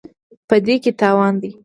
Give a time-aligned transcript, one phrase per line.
[0.47, 1.51] په دې کې تاوان دی.